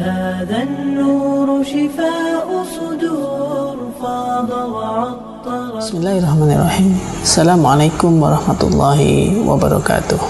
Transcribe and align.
هذا 0.00 0.58
النور 0.64 1.60
شفاء 1.60 2.48
صدور 2.76 3.76
فاض 4.00 4.50
وعطر. 4.50 5.76
بسم 5.76 5.96
الله 6.00 6.14
الرحمن 6.24 6.50
الرحيم 6.56 6.92
السلام 7.20 7.60
عليكم 7.60 8.12
ورحمة 8.22 8.60
الله 8.64 9.00
وبركاته 9.44 10.20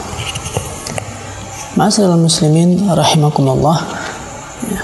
muslimin 2.19 2.83
rahimakumullah. 2.90 3.78
Ya. 4.74 4.83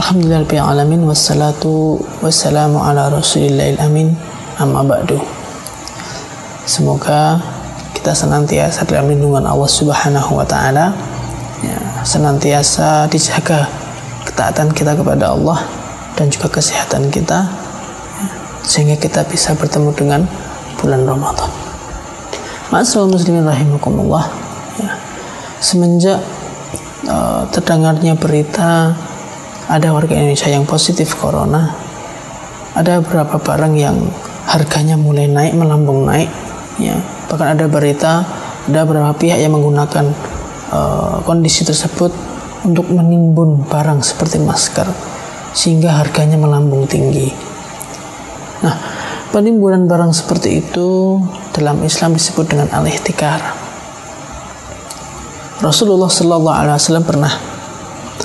Alhamdulillah 0.00 0.48
alamin 0.64 1.04
wassalatu 1.04 2.00
wassalamu 2.24 2.80
ala 2.80 3.12
rasulillahil 3.12 3.76
amin 3.84 4.16
amma 4.56 4.80
ba'du. 4.80 5.20
Semoga 6.64 7.36
kita 7.92 8.16
senantiasa 8.16 8.88
dalam 8.88 9.12
lindungan 9.12 9.44
Allah 9.44 9.68
Subhanahu 9.68 10.40
wa 10.40 10.46
taala. 10.48 11.11
Ya, 11.62 11.78
senantiasa 12.02 13.06
dijaga 13.06 13.70
ketaatan 14.26 14.74
kita 14.74 14.98
kepada 14.98 15.30
Allah 15.30 15.62
dan 16.18 16.26
juga 16.26 16.50
kesehatan 16.50 17.08
kita 17.14 17.46
sehingga 18.62 18.98
kita 18.98 19.26
bisa 19.26 19.54
bertemu 19.58 19.90
dengan 19.94 20.20
bulan 20.78 21.06
Ramadan. 21.06 21.50
Masalah 22.70 23.10
muslimin 23.10 23.44
rahimakumullah. 23.44 24.26
Ya. 24.80 24.96
Semenjak 25.62 26.18
uh, 27.06 27.46
terdengarnya 27.52 28.16
berita 28.16 28.96
ada 29.70 29.88
warga 29.94 30.18
Indonesia 30.18 30.50
yang 30.50 30.66
positif 30.66 31.14
corona, 31.14 31.70
ada 32.74 32.98
beberapa 32.98 33.38
barang 33.38 33.74
yang 33.78 33.98
harganya 34.48 34.98
mulai 34.98 35.30
naik 35.30 35.54
melambung 35.54 36.08
naik. 36.08 36.30
Ya. 36.80 36.98
Bahkan 37.30 37.60
ada 37.60 37.66
berita 37.70 38.26
ada 38.66 38.86
beberapa 38.86 39.14
pihak 39.14 39.38
yang 39.42 39.54
menggunakan 39.54 40.10
uh, 40.72 41.20
kondisi 41.22 41.62
tersebut 41.62 42.10
untuk 42.64 42.88
menimbun 42.88 43.68
barang 43.68 44.00
seperti 44.00 44.40
masker 44.40 44.88
sehingga 45.52 46.00
harganya 46.00 46.40
melambung 46.40 46.88
tinggi. 46.88 47.28
Nah, 48.64 48.74
penimbunan 49.30 49.84
barang 49.84 50.16
seperti 50.16 50.64
itu 50.64 51.20
dalam 51.52 51.84
Islam 51.84 52.16
disebut 52.16 52.46
dengan 52.48 52.72
al-ihtikar. 52.72 53.40
Rasulullah 55.62 56.10
Shallallahu 56.10 56.58
Alaihi 56.58 56.78
Wasallam 56.78 57.06
pernah 57.06 57.32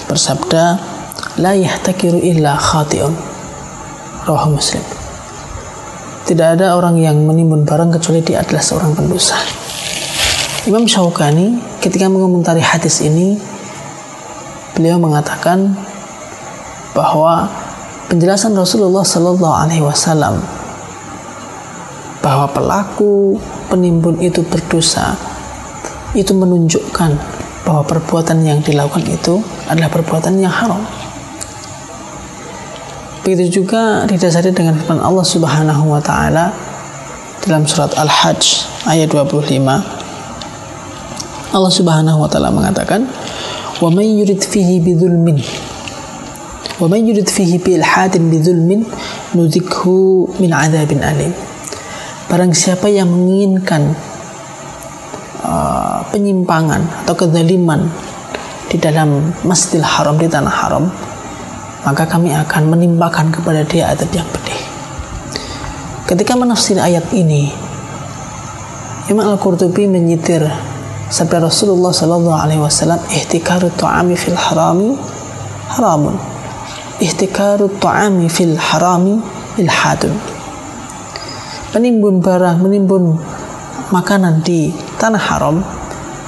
bersabda, 0.09 0.63
"La 1.43 1.53
yahtakiru 1.53 2.17
illa 2.17 2.57
khati'un." 2.57 3.13
Roh 4.27 4.43
Muslim. 4.51 4.83
Tidak 6.27 6.59
ada 6.59 6.75
orang 6.75 6.99
yang 6.99 7.23
menimbun 7.23 7.63
barang 7.63 7.95
kecuali 7.95 8.19
dia 8.19 8.43
adalah 8.43 8.59
seorang 8.59 8.91
pendosa. 8.91 9.39
Imam 10.67 10.83
Syaukani 10.83 11.55
ketika 11.79 12.11
mengomentari 12.11 12.59
hadis 12.59 12.99
ini, 12.99 13.39
beliau 14.75 14.99
mengatakan 14.99 15.79
bahwa 16.91 17.47
penjelasan 18.11 18.51
Rasulullah 18.51 19.07
Shallallahu 19.07 19.55
Alaihi 19.63 19.79
Wasallam 19.79 20.43
bahwa 22.19 22.51
pelaku 22.51 23.39
penimbun 23.71 24.19
itu 24.19 24.43
berdosa 24.43 25.15
itu 26.11 26.35
menunjukkan 26.35 27.15
bahwa 27.63 27.87
perbuatan 27.87 28.43
yang 28.43 28.59
dilakukan 28.59 29.07
itu 29.07 29.39
adalah 29.71 29.87
perbuatan 29.87 30.35
yang 30.35 30.51
haram. 30.51 30.83
Begitu 33.23 33.63
juga 33.63 34.03
didasari 34.03 34.51
dengan 34.51 34.75
firman 34.75 34.99
Allah 34.99 35.23
Subhanahu 35.23 35.95
wa 35.95 36.03
taala 36.03 36.51
dalam 37.39 37.63
surat 37.63 37.95
Al-Hajj 37.95 38.67
ayat 38.83 39.07
25. 39.15 39.96
Allah 41.55 41.71
Subhanahu 41.71 42.23
wa 42.23 42.29
taala 42.29 42.51
mengatakan, 42.51 43.07
"Wa 43.79 43.87
may 43.91 44.07
yurid 44.07 44.43
fihi 44.43 44.83
bidzulmin" 44.83 45.39
wa 46.77 46.85
may 46.85 47.01
yurid 47.01 47.25
fihi 47.25 47.57
bi 47.57 47.73
ilhadin 47.73 48.29
bi 48.29 48.37
min 50.37 50.51
adzabin 50.53 51.01
alim. 51.01 51.33
Barang 52.29 52.53
siapa 52.53 52.85
yang 52.85 53.09
menginginkan 53.09 53.97
uh, 55.41 56.05
penyimpangan 56.13 56.85
atau 57.03 57.15
kezaliman 57.17 57.89
di 58.67 58.77
dalam 58.77 59.31
Masjidil 59.47 59.81
Haram 59.81 60.19
di 60.19 60.27
tanah 60.27 60.53
haram 60.53 60.85
maka 61.87 62.03
kami 62.03 62.35
akan 62.35 62.67
menimpakan 62.67 63.31
kepada 63.31 63.63
dia 63.63 63.95
adab 63.95 64.11
yang 64.11 64.27
pedih. 64.27 64.59
Ketika 66.03 66.35
menafsir 66.35 66.75
ayat 66.75 67.07
ini 67.15 67.47
Imam 69.07 69.23
Al-Qurtubi 69.23 69.87
menyitir 69.87 70.43
sabda 71.07 71.43
Rasulullah 71.47 71.91
Sallallahu 71.95 72.39
Alaihi 72.39 72.61
Wasallam, 72.61 72.99
"Ihtikaru 73.11 73.71
tu'ami 73.75 74.15
fil 74.15 74.35
harami 74.35 74.95
haramun." 75.75 76.37
ihtikaru 76.97 77.77
ta'ami 77.77 78.25
fil 78.25 78.57
harami 78.57 79.21
ilhadun 79.61 80.13
menimbun 81.77 82.25
barang 82.25 82.57
menimbun 82.57 83.13
makanan 83.93 84.41
di 84.41 84.73
tanah 84.97 85.21
haram 85.21 85.61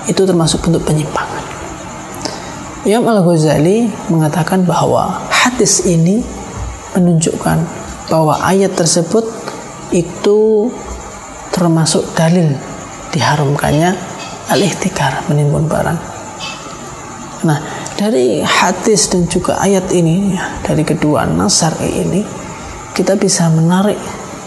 itu 0.06 0.22
termasuk 0.25 0.62
bentuk 0.62 0.85
penyimpangan 0.85 1.41
Imam 2.85 3.11
Al-Ghazali 3.11 3.90
mengatakan 4.13 4.63
bahwa 4.63 5.19
hadis 5.34 5.84
ini 5.90 6.22
menunjukkan 6.94 7.57
bahwa 8.07 8.38
ayat 8.46 8.73
tersebut 8.78 9.25
itu 9.90 10.69
termasuk 11.50 12.06
dalil 12.13 12.53
diharamkannya 13.09 13.97
al-ihtikar 14.50 15.26
menimbun 15.30 15.70
barang. 15.70 16.00
Nah 17.46 17.60
dari 17.96 18.42
hadis 18.44 19.12
dan 19.12 19.30
juga 19.30 19.60
ayat 19.62 19.88
ini 19.94 20.36
ya, 20.36 20.60
dari 20.66 20.84
kedua 20.84 21.28
nasar 21.30 21.76
ini 21.84 22.26
kita 22.98 23.16
bisa 23.16 23.48
menarik 23.54 23.96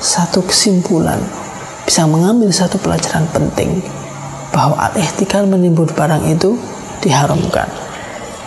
satu 0.02 0.42
kesimpulan 0.44 1.20
bisa 1.86 2.08
mengambil 2.08 2.50
satu 2.50 2.78
pelajaran 2.78 3.26
penting 3.30 3.82
bahwa 4.52 4.76
al-ihtikal 4.90 5.48
menimbun 5.48 5.88
barang 5.92 6.24
itu 6.28 6.56
diharamkan. 7.00 7.68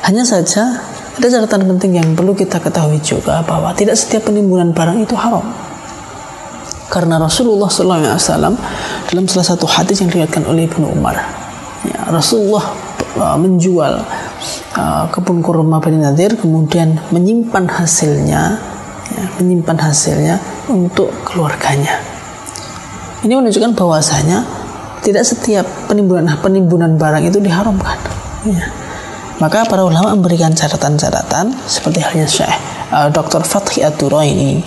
Hanya 0.05 0.21
saja 0.21 0.81
ada 1.15 1.27
catatan 1.31 1.65
penting 1.75 1.97
yang 2.01 2.07
perlu 2.13 2.35
kita 2.35 2.59
ketahui 2.61 2.99
juga 3.01 3.41
bahwa 3.45 3.71
tidak 3.73 3.97
setiap 3.97 4.29
penimbunan 4.29 4.73
barang 4.75 5.01
itu 5.01 5.15
haram. 5.17 5.45
Karena 6.85 7.17
Rasulullah 7.17 7.65
SAW 7.65 8.53
dalam 9.09 9.25
salah 9.25 9.47
satu 9.47 9.65
hadis 9.65 10.05
yang 10.05 10.13
diriwayatkan 10.13 10.45
oleh 10.45 10.69
Ibnu 10.69 10.85
Umar 10.93 11.44
ya, 11.87 11.99
Rasulullah 12.09 12.65
uh, 13.17 13.37
menjual 13.39 13.93
uh, 14.75 15.05
kebun 15.09 15.39
kurma 15.39 15.79
Bani 15.79 16.01
Nadir 16.01 16.35
kemudian 16.35 16.99
menyimpan 17.09 17.65
hasilnya 17.69 18.59
ya, 19.11 19.25
menyimpan 19.39 19.77
hasilnya 19.79 20.35
untuk 20.69 21.09
keluarganya 21.23 22.01
ini 23.25 23.33
menunjukkan 23.33 23.73
bahwasanya 23.73 24.45
tidak 25.01 25.25
setiap 25.25 25.65
penimbunan 25.85 26.29
penimbunan 26.41 26.97
barang 26.97 27.23
itu 27.25 27.37
diharamkan 27.41 27.97
ya. 28.45 28.65
maka 29.37 29.65
para 29.65 29.85
ulama 29.85 30.13
memberikan 30.13 30.53
catatan-catatan 30.53 31.53
seperti 31.65 32.01
halnya 32.01 32.27
Syekh 32.27 32.55
uh, 32.91 33.09
Dr. 33.09 33.45
Fathi 33.45 33.85
At-Turaini 33.85 34.61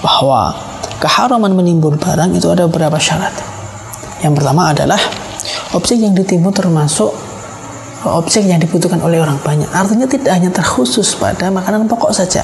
bahwa 0.00 0.56
keharaman 0.98 1.52
menimbun 1.54 1.98
barang 1.98 2.34
itu 2.34 2.48
ada 2.50 2.66
beberapa 2.66 2.96
syarat 2.96 3.34
yang 4.22 4.38
pertama 4.38 4.70
adalah 4.70 4.98
objek 5.72 5.98
yang 6.00 6.12
ditimbun 6.12 6.52
termasuk 6.52 7.12
objek 8.02 8.44
yang 8.50 8.58
dibutuhkan 8.58 8.98
oleh 8.98 9.22
orang 9.22 9.38
banyak. 9.38 9.68
Artinya 9.70 10.10
tidak 10.10 10.32
hanya 10.34 10.50
terkhusus 10.50 11.14
pada 11.14 11.48
makanan 11.54 11.86
pokok 11.86 12.10
saja. 12.10 12.42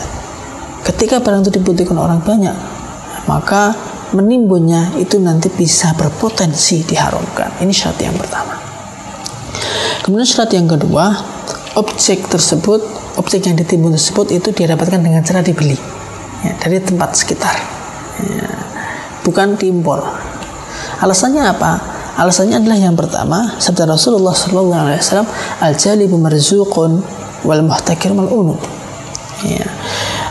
Ketika 0.86 1.18
barang 1.18 1.44
itu 1.44 1.60
dibutuhkan 1.60 1.98
orang 1.98 2.22
banyak, 2.22 2.54
maka 3.26 3.74
menimbunnya 4.14 4.96
itu 4.96 5.20
nanti 5.20 5.52
bisa 5.52 5.92
berpotensi 5.98 6.86
diharamkan. 6.86 7.60
Ini 7.60 7.72
syarat 7.74 7.98
yang 8.00 8.16
pertama. 8.16 8.54
Kemudian 10.06 10.24
syarat 10.24 10.54
yang 10.56 10.70
kedua, 10.70 11.12
objek 11.76 12.30
tersebut, 12.30 12.80
objek 13.20 13.50
yang 13.50 13.58
ditimbun 13.58 13.92
tersebut 13.92 14.32
itu 14.32 14.54
didapatkan 14.54 15.02
dengan 15.02 15.20
cara 15.20 15.44
dibeli 15.44 15.76
ya, 16.46 16.54
dari 16.56 16.80
tempat 16.80 17.18
sekitar, 17.18 17.56
ya, 18.22 18.48
bukan 19.26 19.58
diimpor. 19.58 20.00
Alasannya 21.04 21.42
apa? 21.44 21.97
Alasannya 22.18 22.58
adalah 22.58 22.78
yang 22.82 22.98
pertama, 22.98 23.54
sabda 23.62 23.86
Rasulullah 23.86 24.34
Sallallahu 24.34 24.90
Alaihi 24.90 24.98
Wasallam, 25.06 25.30
al 25.62 25.78
jalibu 25.78 26.18
marzuqun 26.18 26.98
wal 27.46 27.62
muhtakir 27.62 28.10
mal'unun. 28.10 28.58
Ya. 29.46 29.62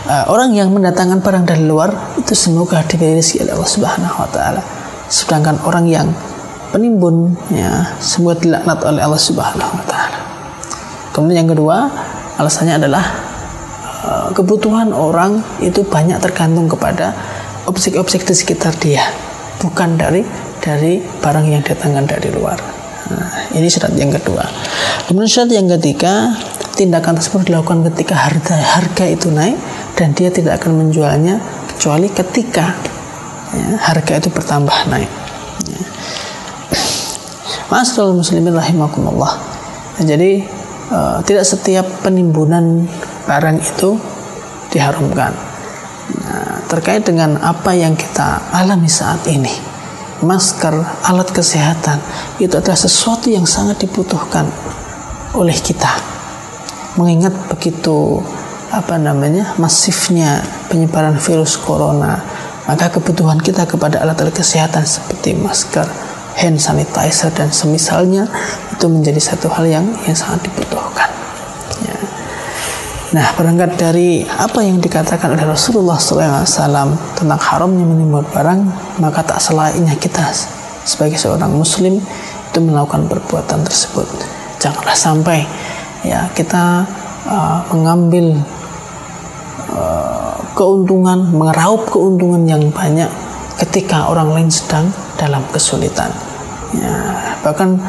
Uh, 0.04 0.28
orang 0.28 0.52
yang 0.52 0.68
mendatangkan 0.76 1.24
barang 1.24 1.48
dari 1.48 1.64
luar 1.64 1.96
itu 2.20 2.36
semoga 2.36 2.84
diberi 2.84 3.16
rezeki 3.16 3.48
oleh 3.48 3.54
Allah 3.56 3.72
Subhanahu 3.72 4.16
Wa 4.20 4.30
Taala. 4.36 4.62
Sedangkan 5.08 5.64
orang 5.64 5.88
yang 5.88 6.12
penimbun, 6.76 7.40
ya, 7.56 7.96
semoga 8.04 8.44
dilaknat 8.44 8.84
oleh 8.84 9.00
Allah 9.08 9.22
Subhanahu 9.24 9.72
Wa 9.80 9.86
Taala. 9.88 10.18
Kemudian 11.16 11.48
yang 11.48 11.52
kedua, 11.56 11.88
alasannya 12.36 12.84
adalah 12.84 13.04
uh, 14.04 14.28
kebutuhan 14.36 14.92
orang 14.92 15.40
itu 15.64 15.88
banyak 15.88 16.20
tergantung 16.20 16.68
kepada 16.68 17.16
objek-objek 17.64 18.28
di 18.28 18.36
sekitar 18.36 18.76
dia, 18.76 19.08
bukan 19.64 19.96
dari 19.96 20.47
dari 20.68 21.00
barang 21.00 21.48
yang 21.48 21.64
datangkan 21.64 22.04
dari 22.04 22.28
luar. 22.36 22.60
Nah, 23.08 23.56
ini 23.56 23.72
syarat 23.72 23.96
yang 23.96 24.12
kedua. 24.12 24.44
Kemudian 25.08 25.32
syarat 25.32 25.52
yang 25.56 25.72
ketiga, 25.80 26.36
tindakan 26.76 27.16
tersebut 27.16 27.48
dilakukan 27.48 27.88
ketika 27.88 28.20
harga 28.20 28.60
harga 28.60 29.06
itu 29.08 29.32
naik 29.32 29.56
dan 29.96 30.12
dia 30.12 30.28
tidak 30.28 30.60
akan 30.60 30.84
menjualnya 30.84 31.40
kecuali 31.72 32.12
ketika 32.12 32.76
ya, 33.56 33.80
harga 33.80 34.20
itu 34.20 34.28
bertambah 34.28 34.78
naik. 34.92 35.08
Ya. 35.72 35.88
muslimin 38.12 38.52
rahimakumullah. 38.52 39.40
Nah, 39.98 40.04
jadi 40.04 40.44
uh, 40.92 41.24
tidak 41.24 41.48
setiap 41.48 41.88
penimbunan 42.04 42.84
barang 43.24 43.58
itu 43.64 43.96
diharumkan. 44.70 45.32
Nah, 46.08 46.64
terkait 46.68 47.04
dengan 47.04 47.40
apa 47.40 47.76
yang 47.76 47.96
kita 47.96 48.52
alami 48.52 48.88
saat 48.88 49.24
ini, 49.28 49.52
masker, 50.24 50.74
alat 51.06 51.30
kesehatan 51.30 52.02
itu 52.42 52.54
adalah 52.58 52.78
sesuatu 52.78 53.30
yang 53.30 53.46
sangat 53.46 53.86
dibutuhkan 53.86 54.48
oleh 55.38 55.58
kita. 55.58 55.90
Mengingat 56.98 57.34
begitu 57.52 58.22
apa 58.74 58.98
namanya 58.98 59.54
masifnya 59.62 60.42
penyebaran 60.68 61.16
virus 61.22 61.56
corona, 61.56 62.20
maka 62.66 62.90
kebutuhan 62.90 63.38
kita 63.40 63.70
kepada 63.70 64.02
alat-alat 64.02 64.34
kesehatan 64.34 64.84
seperti 64.84 65.38
masker, 65.38 65.86
hand 66.36 66.58
sanitizer 66.58 67.32
dan 67.32 67.54
semisalnya 67.54 68.26
itu 68.74 68.86
menjadi 68.90 69.22
satu 69.22 69.48
hal 69.54 69.66
yang 69.70 69.86
yang 70.10 70.18
sangat 70.18 70.50
dibutuhkan. 70.50 71.27
Nah, 73.08 73.24
berangkat 73.40 73.80
dari 73.80 74.28
apa 74.28 74.60
yang 74.60 74.84
dikatakan 74.84 75.32
oleh 75.32 75.48
Rasulullah 75.48 75.96
SAW 75.96 76.92
tentang 77.16 77.40
haramnya 77.40 77.88
menimbun 77.88 78.28
barang, 78.36 78.60
maka 79.00 79.24
tak 79.24 79.40
selainnya 79.40 79.96
kita 79.96 80.28
sebagai 80.84 81.16
seorang 81.16 81.56
Muslim 81.56 82.04
itu 82.52 82.60
melakukan 82.60 83.08
perbuatan 83.08 83.64
tersebut. 83.64 84.04
Janganlah 84.60 84.98
sampai 85.00 85.48
ya 86.04 86.28
kita 86.36 86.84
uh, 87.32 87.64
mengambil 87.72 88.44
uh, 89.72 90.36
keuntungan, 90.52 91.32
mengeraup 91.32 91.88
keuntungan 91.88 92.44
yang 92.44 92.64
banyak 92.76 93.08
ketika 93.56 94.12
orang 94.12 94.36
lain 94.36 94.52
sedang 94.52 94.92
dalam 95.16 95.48
kesulitan. 95.56 96.12
Ya, 96.76 97.16
bahkan 97.40 97.80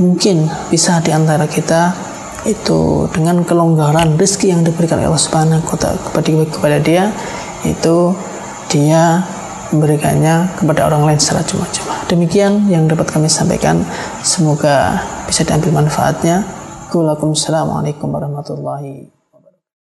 mungkin 0.00 0.48
bisa 0.72 0.96
di 1.04 1.12
antara 1.12 1.44
kita 1.44 1.92
itu 2.42 3.06
dengan 3.14 3.46
kelonggaran 3.46 4.18
rezeki 4.18 4.50
yang 4.50 4.62
diberikan 4.66 4.98
oleh 4.98 5.10
Allah 5.10 5.22
Subhanahu 5.22 5.62
wa 5.62 5.90
kepada 6.10 6.28
kepada 6.50 6.76
dia 6.82 7.14
itu 7.62 8.14
dia 8.66 9.22
memberikannya 9.72 10.52
kepada 10.58 10.90
orang 10.90 11.08
lain 11.08 11.18
secara 11.22 11.40
cuma-cuma. 11.46 11.96
Demikian 12.10 12.68
yang 12.68 12.84
dapat 12.84 13.08
kami 13.08 13.30
sampaikan. 13.30 13.80
Semoga 14.20 15.00
bisa 15.24 15.48
diambil 15.48 15.80
manfaatnya. 15.80 16.44
Assalamualaikum 16.92 18.12
warahmatullahi 18.12 19.21